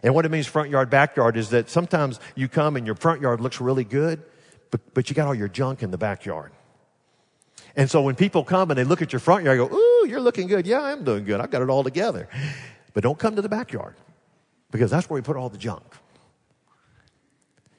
[0.01, 3.21] And what it means front yard, backyard is that sometimes you come and your front
[3.21, 4.23] yard looks really good,
[4.71, 6.51] but, but you got all your junk in the backyard.
[7.75, 10.07] And so when people come and they look at your front yard, I go, ooh,
[10.07, 10.65] you're looking good.
[10.65, 11.39] Yeah, I'm doing good.
[11.39, 12.27] I've got it all together.
[12.93, 13.95] But don't come to the backyard
[14.71, 15.83] because that's where we put all the junk.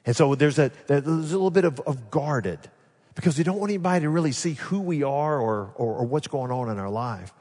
[0.05, 2.59] And so there's a, there's a little bit of, of guarded
[3.15, 6.27] because we don't want anybody to really see who we are or, or, or what's
[6.27, 7.33] going on in our life.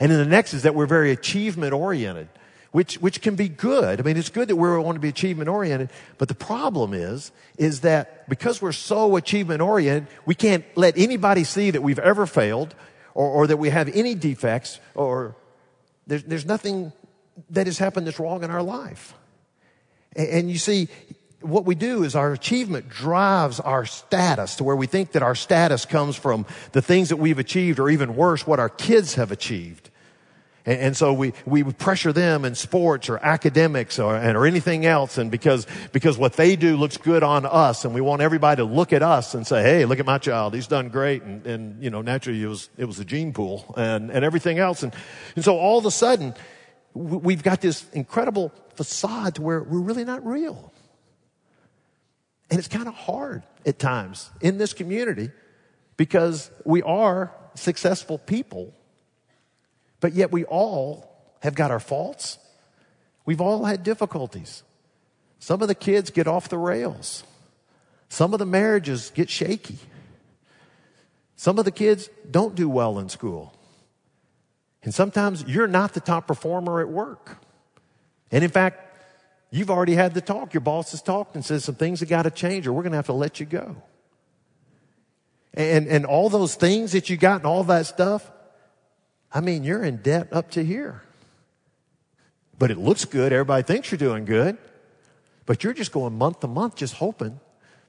[0.00, 2.28] And then the next is that we're very achievement oriented,
[2.72, 4.00] which, which can be good.
[4.00, 7.32] I mean, it's good that we want to be achievement oriented, but the problem is,
[7.56, 12.26] is that because we're so achievement oriented, we can't let anybody see that we've ever
[12.26, 12.74] failed
[13.14, 15.36] or, or that we have any defects or
[16.06, 16.92] there's, there's nothing
[17.50, 19.14] that has happened that's wrong in our life.
[20.14, 20.88] And, and you see,
[21.46, 25.34] what we do is our achievement drives our status to where we think that our
[25.34, 29.32] status comes from the things that we've achieved or even worse, what our kids have
[29.32, 29.90] achieved.
[30.66, 34.84] And, and so we, we pressure them in sports or academics or, and, or anything
[34.84, 35.16] else.
[35.16, 38.64] And because, because what they do looks good on us and we want everybody to
[38.64, 40.54] look at us and say, Hey, look at my child.
[40.54, 41.22] He's done great.
[41.22, 44.58] And, and you know, naturally it was, it was a gene pool and, and everything
[44.58, 44.82] else.
[44.82, 44.92] And,
[45.36, 46.34] and so all of a sudden
[46.94, 50.72] we've got this incredible facade to where we're really not real.
[52.50, 55.30] And it's kind of hard at times in this community
[55.96, 58.72] because we are successful people,
[60.00, 62.38] but yet we all have got our faults.
[63.24, 64.62] We've all had difficulties.
[65.38, 67.24] Some of the kids get off the rails.
[68.08, 69.78] Some of the marriages get shaky.
[71.34, 73.52] Some of the kids don't do well in school.
[74.82, 77.38] And sometimes you're not the top performer at work.
[78.30, 78.85] And in fact,
[79.50, 80.54] You've already had the talk.
[80.54, 82.92] Your boss has talked and said some things have got to change or we're going
[82.92, 83.76] to have to let you go.
[85.54, 88.30] And, and all those things that you got and all that stuff,
[89.32, 91.02] I mean, you're in debt up to here.
[92.58, 93.32] But it looks good.
[93.32, 94.58] Everybody thinks you're doing good.
[95.46, 97.40] But you're just going month to month, just hoping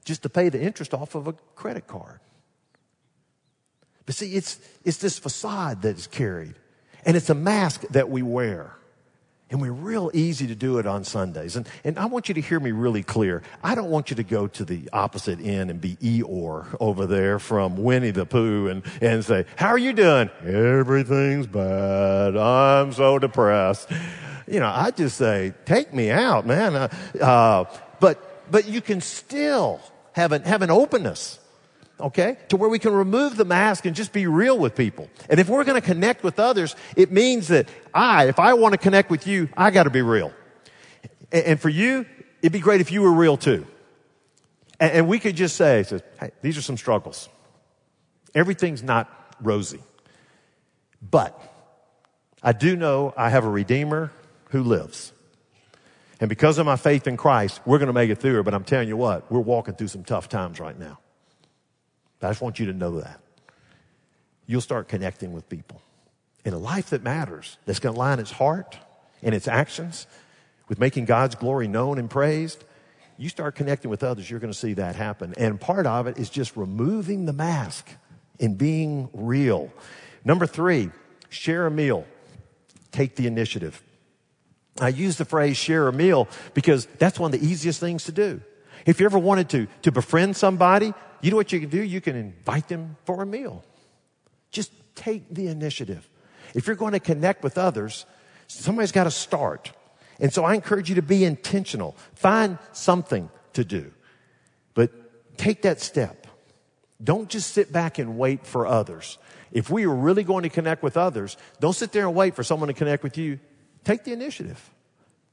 [0.04, 2.20] just to pay the interest off of a credit card.
[4.06, 6.54] But see, it's, it's this facade that is carried.
[7.04, 8.74] And it's a mask that we wear.
[9.50, 11.56] And we're real easy to do it on Sundays.
[11.56, 13.42] And, and I want you to hear me really clear.
[13.62, 17.38] I don't want you to go to the opposite end and be Eeyore over there
[17.38, 20.28] from Winnie the Pooh and, and say, how are you doing?
[20.44, 22.36] Everything's bad.
[22.36, 23.90] I'm so depressed.
[24.46, 26.76] You know, I just say, take me out, man.
[26.76, 27.64] Uh, uh,
[28.00, 29.80] but, but you can still
[30.12, 31.38] have an, have an openness
[32.00, 32.36] okay?
[32.48, 35.08] To where we can remove the mask and just be real with people.
[35.28, 38.72] And if we're going to connect with others, it means that I, if I want
[38.72, 40.32] to connect with you, I got to be real.
[41.32, 42.06] And for you,
[42.40, 43.66] it'd be great if you were real too.
[44.80, 45.84] And we could just say,
[46.20, 47.28] hey, these are some struggles.
[48.34, 49.80] Everything's not rosy.
[51.02, 51.40] But
[52.42, 54.12] I do know I have a Redeemer
[54.50, 55.12] who lives.
[56.20, 58.42] And because of my faith in Christ, we're going to make it through.
[58.44, 60.98] But I'm telling you what, we're walking through some tough times right now.
[62.22, 63.20] I just want you to know that.
[64.46, 65.80] You'll start connecting with people.
[66.44, 68.78] In a life that matters, that's going to line its heart
[69.22, 70.06] and its actions
[70.68, 72.64] with making God's glory known and praised,
[73.16, 75.34] you start connecting with others, you're going to see that happen.
[75.36, 77.88] And part of it is just removing the mask
[78.38, 79.72] and being real.
[80.24, 80.90] Number three,
[81.28, 82.06] share a meal.
[82.92, 83.82] Take the initiative.
[84.80, 88.12] I use the phrase share a meal because that's one of the easiest things to
[88.12, 88.40] do.
[88.86, 91.82] If you ever wanted to, to befriend somebody, you know what you can do?
[91.82, 93.64] You can invite them for a meal.
[94.50, 96.08] Just take the initiative.
[96.54, 98.06] If you're going to connect with others,
[98.46, 99.72] somebody's got to start.
[100.20, 101.96] And so I encourage you to be intentional.
[102.14, 103.92] Find something to do.
[104.74, 106.26] But take that step.
[107.02, 109.18] Don't just sit back and wait for others.
[109.52, 112.42] If we are really going to connect with others, don't sit there and wait for
[112.42, 113.38] someone to connect with you.
[113.84, 114.70] Take the initiative.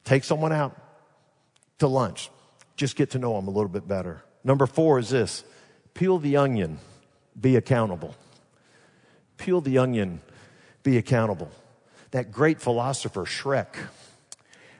[0.03, 0.77] Take someone out
[1.79, 2.29] to lunch.
[2.75, 4.23] Just get to know them a little bit better.
[4.43, 5.43] Number four is this
[5.93, 6.79] Peel the onion,
[7.39, 8.15] be accountable.
[9.37, 10.21] Peel the onion,
[10.83, 11.51] be accountable.
[12.11, 13.67] That great philosopher, Shrek,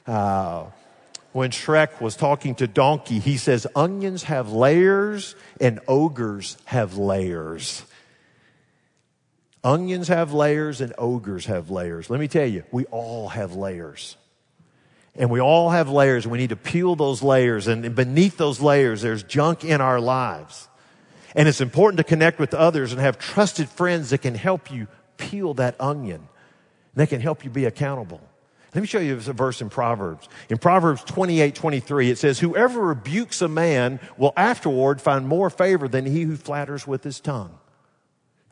[0.06, 0.66] uh,
[1.32, 7.82] when Shrek was talking to Donkey, he says, Onions have layers and ogres have layers.
[9.62, 12.08] Onions have layers and ogres have layers.
[12.08, 14.16] Let me tell you, we all have layers.
[15.18, 16.26] And we all have layers.
[16.26, 17.68] We need to peel those layers.
[17.68, 20.68] And beneath those layers, there's junk in our lives.
[21.34, 24.88] And it's important to connect with others and have trusted friends that can help you
[25.16, 26.16] peel that onion.
[26.16, 26.28] And
[26.94, 28.20] they can help you be accountable.
[28.74, 30.28] Let me show you a verse in Proverbs.
[30.50, 35.88] In Proverbs 28, 23, it says, Whoever rebukes a man will afterward find more favor
[35.88, 37.58] than he who flatters with his tongue.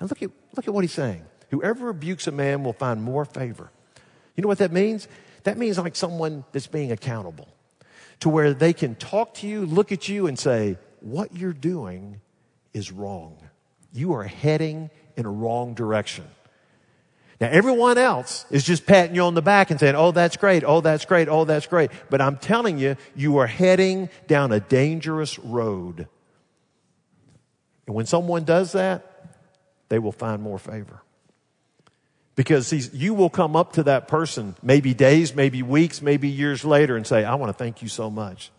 [0.01, 1.25] Now look at, look at what he's saying.
[1.51, 3.71] Whoever rebukes a man will find more favor.
[4.35, 5.09] You know what that means?
[5.45, 7.49] That means like someone that's being accountable
[8.21, 12.21] to where they can talk to you, look at you, and say, What you're doing
[12.73, 13.37] is wrong.
[13.93, 16.25] You are heading in a wrong direction.
[17.41, 20.65] Now, everyone else is just patting you on the back and saying, Oh, that's great.
[20.65, 21.29] Oh, that's great.
[21.29, 21.91] Oh, that's great.
[22.09, 26.09] But I'm telling you, you are heading down a dangerous road.
[27.87, 29.37] And when someone does that,
[29.91, 31.04] they will find more favor.
[32.37, 36.97] Because you will come up to that person maybe days, maybe weeks, maybe years later
[36.97, 38.51] and say, I want to thank you so much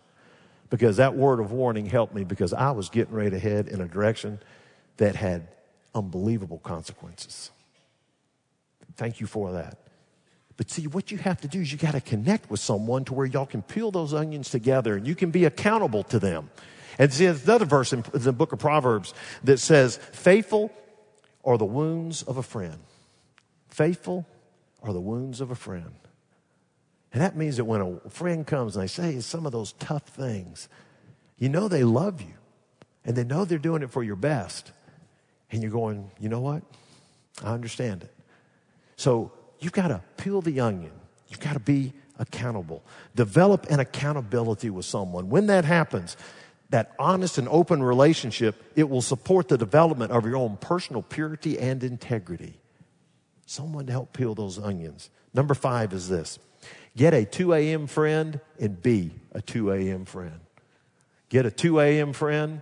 [0.70, 3.86] because that word of warning helped me because I was getting right ahead in a
[3.86, 4.40] direction
[4.96, 5.48] that had
[5.94, 7.50] unbelievable consequences.
[8.96, 9.78] Thank you for that.
[10.56, 13.14] But see, what you have to do is you got to connect with someone to
[13.14, 16.50] where y'all can peel those onions together and you can be accountable to them.
[16.98, 19.12] And see, there's another verse in the book of Proverbs
[19.44, 20.72] that says, faithful
[21.44, 22.78] are the wounds of a friend.
[23.76, 24.24] Faithful
[24.82, 25.92] are the wounds of a friend.
[27.12, 30.04] And that means that when a friend comes and they say some of those tough
[30.04, 30.70] things,
[31.36, 32.32] you know they love you
[33.04, 34.72] and they know they're doing it for your best.
[35.52, 36.62] And you're going, you know what?
[37.44, 38.14] I understand it.
[38.96, 40.92] So you've got to peel the onion.
[41.28, 42.82] You've got to be accountable.
[43.14, 45.28] Develop an accountability with someone.
[45.28, 46.16] When that happens,
[46.70, 51.58] that honest and open relationship, it will support the development of your own personal purity
[51.58, 52.58] and integrity.
[53.46, 55.08] Someone to help peel those onions.
[55.32, 56.38] Number five is this
[56.96, 57.86] Get a 2 a.m.
[57.86, 60.04] friend and be a 2 a.m.
[60.04, 60.40] friend.
[61.28, 62.12] Get a 2 a.m.
[62.12, 62.60] friend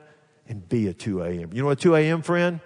[0.49, 1.51] and be a 2 a.m.
[1.53, 2.23] You know a 2 a.m.
[2.23, 2.61] friend?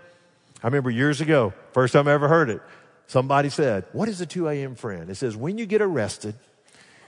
[0.62, 2.60] I remember years ago, first time I ever heard it,
[3.06, 4.74] somebody said, What is a 2 a.m.
[4.74, 5.10] friend?
[5.10, 6.34] It says, When you get arrested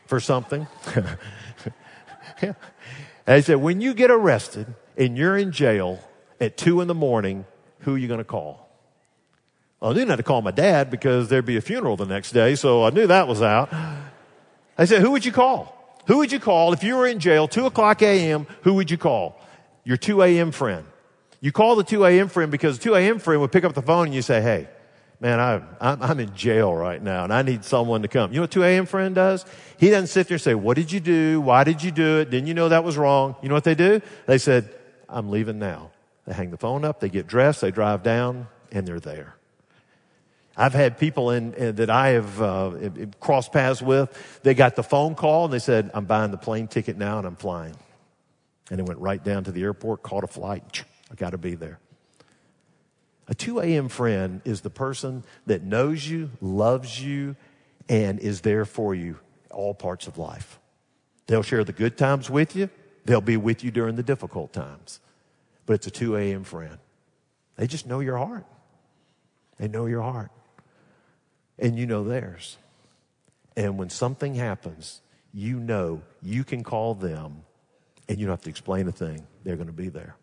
[0.06, 0.66] for something,
[2.42, 2.52] yeah.
[3.24, 5.98] they said, When you get arrested and you're in jail
[6.40, 7.46] at 2 in the morning,
[7.80, 8.69] who are you going to call?
[9.82, 12.54] I knew not to call my dad because there'd be a funeral the next day,
[12.54, 13.72] so I knew that was out.
[14.76, 15.76] I said, who would you call?
[16.06, 18.98] Who would you call if you were in jail, 2 o'clock a.m., who would you
[18.98, 19.40] call?
[19.84, 20.52] Your 2 a.m.
[20.52, 20.84] friend.
[21.40, 22.28] You call the 2 a.m.
[22.28, 23.18] friend because the 2 a.m.
[23.18, 24.68] friend would pick up the phone and you say, hey,
[25.20, 28.32] man, I, I'm, I'm in jail right now and I need someone to come.
[28.32, 28.84] You know what 2 a.m.
[28.84, 29.46] friend does?
[29.78, 31.40] He doesn't sit there and say, what did you do?
[31.40, 32.30] Why did you do it?
[32.30, 33.36] Didn't you know that was wrong?
[33.42, 34.02] You know what they do?
[34.26, 34.74] They said,
[35.08, 35.90] I'm leaving now.
[36.26, 39.36] They hang the phone up, they get dressed, they drive down, and they're there.
[40.60, 42.72] I've had people in, in that I have uh,
[43.18, 44.40] crossed paths with.
[44.42, 47.26] They got the phone call and they said, "I'm buying the plane ticket now and
[47.26, 47.74] I'm flying."
[48.68, 50.84] And they went right down to the airport, caught a flight.
[51.10, 51.80] I got to be there.
[53.26, 53.88] A 2 a.m.
[53.88, 57.36] friend is the person that knows you, loves you,
[57.88, 59.18] and is there for you
[59.50, 60.60] all parts of life.
[61.26, 62.68] They'll share the good times with you.
[63.06, 65.00] They'll be with you during the difficult times.
[65.64, 66.44] But it's a 2 a.m.
[66.44, 66.76] friend.
[67.56, 68.44] They just know your heart.
[69.56, 70.30] They know your heart.
[71.60, 72.56] And you know theirs.
[73.56, 75.02] And when something happens,
[75.32, 77.42] you know you can call them
[78.08, 79.26] and you don't have to explain a thing.
[79.44, 80.16] They're going to be there.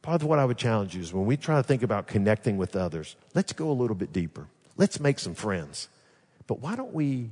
[0.00, 2.56] Part of what I would challenge you is when we try to think about connecting
[2.56, 4.46] with others, let's go a little bit deeper.
[4.76, 5.88] Let's make some friends.
[6.46, 7.30] But why don't we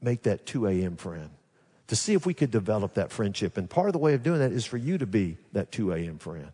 [0.00, 0.96] make that 2 a.m.
[0.96, 1.30] friend
[1.88, 3.56] to see if we could develop that friendship?
[3.56, 5.92] And part of the way of doing that is for you to be that 2
[5.92, 6.18] a.m.
[6.18, 6.50] friend.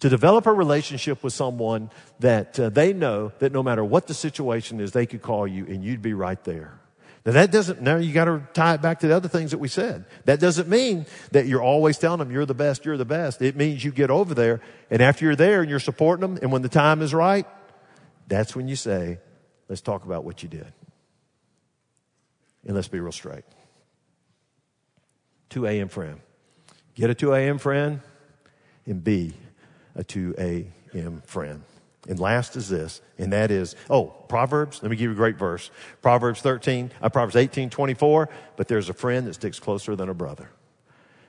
[0.00, 1.90] To develop a relationship with someone
[2.20, 5.66] that uh, they know that no matter what the situation is, they could call you
[5.66, 6.78] and you'd be right there.
[7.26, 9.58] Now that doesn't, now you got to tie it back to the other things that
[9.58, 10.04] we said.
[10.24, 13.42] That doesn't mean that you're always telling them you're the best, you're the best.
[13.42, 16.52] It means you get over there and after you're there and you're supporting them and
[16.52, 17.46] when the time is right,
[18.28, 19.18] that's when you say,
[19.68, 20.72] let's talk about what you did.
[22.64, 23.44] And let's be real straight.
[25.50, 25.88] 2 a.m.
[25.88, 26.20] friend.
[26.94, 27.58] Get a 2 a.m.
[27.58, 28.00] friend
[28.86, 29.34] and be
[29.98, 31.22] a 2 a.m.
[31.26, 31.62] friend.
[32.08, 35.36] And last is this, and that is, oh, Proverbs, let me give you a great
[35.36, 35.70] verse.
[36.00, 40.14] Proverbs 13, uh, Proverbs 18, 24, but there's a friend that sticks closer than a
[40.14, 40.48] brother.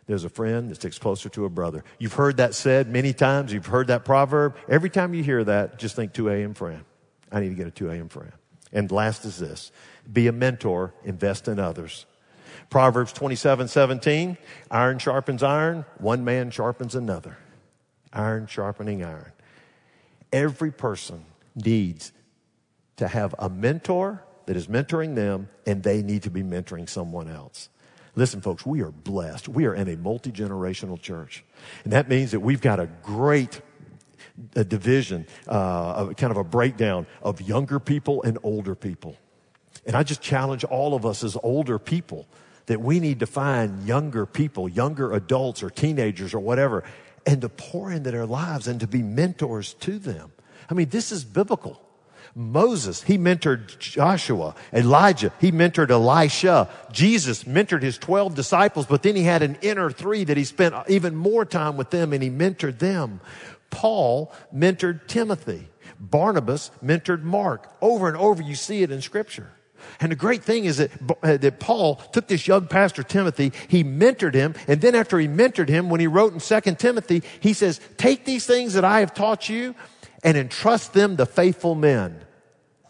[0.05, 1.83] There's a friend that sticks closer to a brother.
[1.97, 3.51] You've heard that said many times.
[3.51, 4.55] You've heard that proverb.
[4.69, 6.53] Every time you hear that, just think 2 a.m.
[6.53, 6.85] friend.
[7.31, 8.07] I need to get a 2 a.m.
[8.07, 8.31] friend.
[8.71, 9.71] And last is this,
[10.11, 12.05] be a mentor, invest in others.
[12.69, 14.37] Proverbs 27, 17,
[14.71, 17.37] iron sharpens iron, one man sharpens another.
[18.13, 19.31] Iron sharpening iron.
[20.31, 22.11] Every person needs
[22.97, 27.29] to have a mentor that is mentoring them, and they need to be mentoring someone
[27.29, 27.69] else.
[28.15, 29.47] Listen, folks, we are blessed.
[29.47, 31.43] We are in a multi generational church.
[31.83, 33.61] And that means that we've got a great
[34.55, 39.17] a division, uh, kind of a breakdown of younger people and older people.
[39.85, 42.27] And I just challenge all of us as older people
[42.67, 46.83] that we need to find younger people, younger adults or teenagers or whatever,
[47.29, 50.31] and to pour into their lives and to be mentors to them.
[50.67, 51.79] I mean, this is biblical.
[52.33, 54.55] Moses, he mentored Joshua.
[54.73, 56.67] Elijah, he mentored Elisha.
[56.91, 60.73] Jesus mentored his 12 disciples, but then he had an inner three that he spent
[60.87, 63.21] even more time with them and he mentored them.
[63.69, 65.67] Paul mentored Timothy.
[65.99, 67.71] Barnabas mentored Mark.
[67.79, 69.51] Over and over, you see it in scripture.
[69.99, 70.91] And the great thing is that,
[71.21, 75.27] uh, that Paul took this young pastor Timothy, he mentored him, and then after he
[75.27, 79.01] mentored him, when he wrote in 2 Timothy, he says, take these things that I
[79.01, 79.75] have taught you
[80.23, 82.21] and entrust them to faithful men.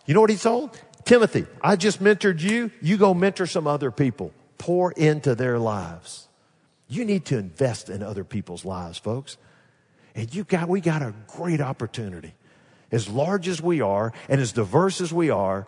[0.06, 0.80] You know what he told?
[1.06, 4.32] Timothy, I just mentored you, you go mentor some other people.
[4.60, 6.28] Pour into their lives.
[6.88, 9.38] You need to invest in other people's lives, folks.
[10.16, 12.34] And you got, we got a great opportunity.
[12.92, 15.68] As large as we are and as diverse as we are,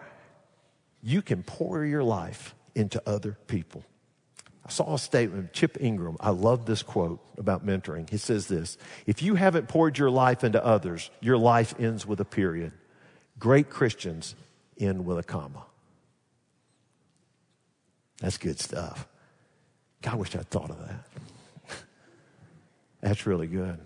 [1.01, 3.83] you can pour your life into other people.
[4.65, 6.17] I saw a statement, Chip Ingram.
[6.19, 8.09] I love this quote about mentoring.
[8.09, 8.77] He says this
[9.07, 12.71] If you haven't poured your life into others, your life ends with a period.
[13.39, 14.35] Great Christians
[14.79, 15.65] end with a comma.
[18.19, 19.07] That's good stuff.
[20.03, 21.05] God, I wish I'd thought of that.
[23.01, 23.79] That's really good.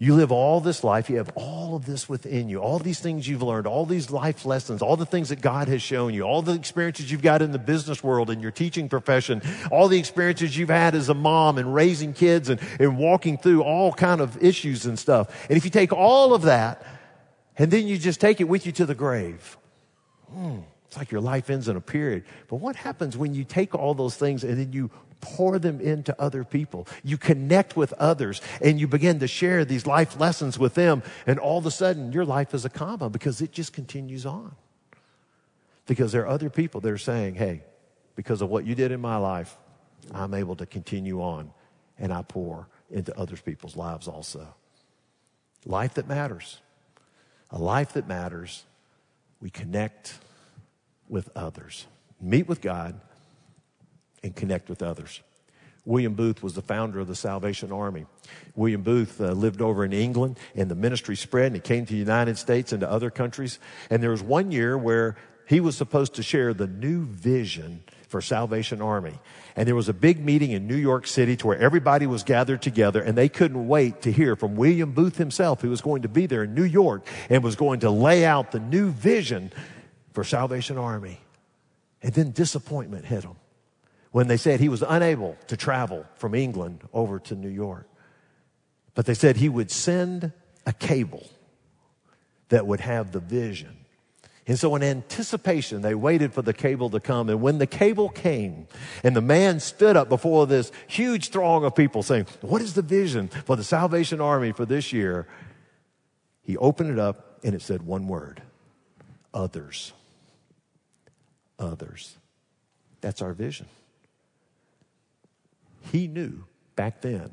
[0.00, 3.26] You live all this life, you have all of this within you, all these things
[3.26, 6.40] you've learned, all these life lessons, all the things that God has shown you, all
[6.40, 9.42] the experiences you've got in the business world and your teaching profession,
[9.72, 13.64] all the experiences you've had as a mom and raising kids and, and walking through
[13.64, 15.46] all kind of issues and stuff.
[15.48, 16.86] And if you take all of that
[17.56, 19.58] and then you just take it with you to the grave,
[20.30, 22.24] hmm, it's like your life ends in a period.
[22.48, 26.18] But what happens when you take all those things and then you pour them into
[26.20, 26.86] other people.
[27.02, 31.02] You connect with others and you begin to share these life lessons with them.
[31.26, 34.54] And all of a sudden, your life is a comma because it just continues on.
[35.86, 37.62] Because there are other people that are saying, hey,
[38.14, 39.56] because of what you did in my life,
[40.12, 41.50] I'm able to continue on
[41.98, 44.54] and I pour into other people's lives also.
[45.66, 46.60] Life that matters.
[47.50, 48.64] A life that matters.
[49.40, 50.18] We connect
[51.08, 51.86] with others.
[52.20, 53.00] Meet with God
[54.22, 55.20] and connect with others.
[55.84, 58.04] William Booth was the founder of the Salvation Army.
[58.54, 61.92] William Booth uh, lived over in England and the ministry spread and he came to
[61.92, 63.58] the United States and to other countries.
[63.88, 68.20] And there was one year where he was supposed to share the new vision for
[68.20, 69.14] Salvation Army.
[69.56, 72.60] And there was a big meeting in New York City to where everybody was gathered
[72.60, 76.08] together and they couldn't wait to hear from William Booth himself, who was going to
[76.08, 79.52] be there in New York and was going to lay out the new vision
[80.18, 81.20] for Salvation Army.
[82.02, 83.36] And then disappointment hit him
[84.10, 87.88] when they said he was unable to travel from England over to New York.
[88.96, 90.32] But they said he would send
[90.66, 91.24] a cable
[92.48, 93.76] that would have the vision.
[94.48, 97.28] And so in anticipation, they waited for the cable to come.
[97.28, 98.66] And when the cable came
[99.04, 102.82] and the man stood up before this huge throng of people saying, what is the
[102.82, 105.28] vision for the Salvation Army for this year?
[106.42, 108.42] He opened it up and it said one word,
[109.32, 109.92] others.
[111.58, 112.16] Others.
[113.00, 113.66] That's our vision.
[115.92, 116.44] He knew
[116.76, 117.30] back then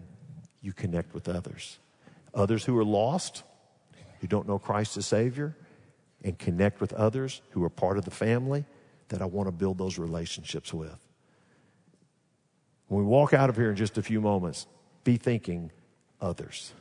[0.61, 1.77] you connect with others.
[2.33, 3.43] Others who are lost,
[4.19, 5.55] who don't know Christ as Savior,
[6.23, 8.65] and connect with others who are part of the family
[9.09, 10.97] that I want to build those relationships with.
[12.87, 14.67] When we walk out of here in just a few moments,
[15.03, 15.71] be thinking
[16.19, 16.73] others.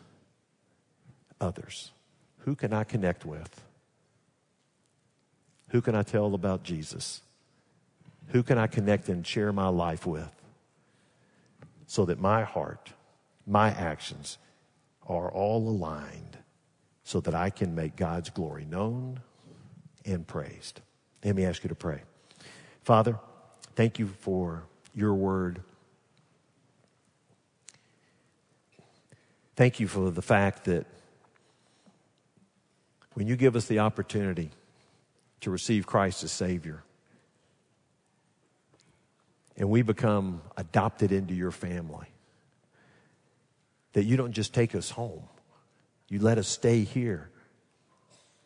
[1.40, 1.92] Others.
[2.40, 3.62] Who can I connect with?
[5.68, 7.20] Who can I tell about Jesus?
[8.28, 10.30] Who can I connect and share my life with?
[11.86, 12.92] so that my heart,
[13.46, 14.38] my actions
[15.06, 16.38] are all aligned
[17.02, 19.20] so that I can make God's glory known
[20.04, 20.80] and praised.
[21.24, 22.02] Let me ask you to pray.
[22.82, 23.18] Father,
[23.76, 24.64] thank you for
[24.94, 25.62] your word.
[29.56, 30.86] Thank you for the fact that
[33.12, 34.50] when you give us the opportunity
[35.42, 36.82] to receive Christ as Savior,
[39.56, 42.08] and we become adopted into your family.
[43.92, 45.24] That you don't just take us home,
[46.08, 47.30] you let us stay here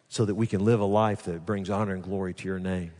[0.09, 2.93] so that we can live a life that brings honor and glory to your name.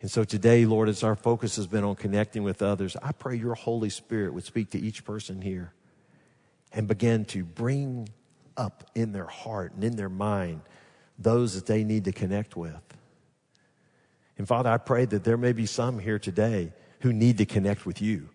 [0.00, 3.36] And so today, Lord, as our focus has been on connecting with others, I pray
[3.36, 5.72] your Holy Spirit would speak to each person here
[6.72, 8.08] and begin to bring
[8.56, 10.62] up in their heart and in their mind
[11.18, 12.80] those that they need to connect with.
[14.40, 17.84] And Father, I pray that there may be some here today who need to connect
[17.84, 18.30] with you,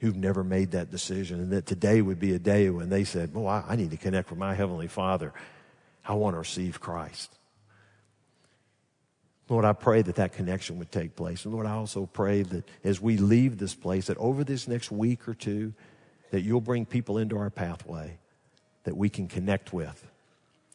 [0.00, 3.30] who've never made that decision, and that today would be a day when they said,
[3.34, 5.32] Oh, I, need to connect with my Heavenly Father.
[6.06, 7.32] I want to receive Christ.
[9.48, 11.46] Lord, I pray that that connection would take place.
[11.46, 14.90] And Lord, I also pray that as we leave this place, that over this next
[14.90, 15.72] week or two,
[16.32, 18.18] that you'll bring people into our pathway
[18.84, 20.06] that we can connect with.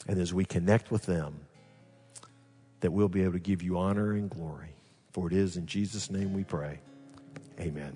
[0.08, 1.42] And as we connect with them,
[2.82, 4.76] that we'll be able to give you honor and glory.
[5.12, 6.80] For it is in Jesus' name we pray.
[7.60, 7.96] Amen.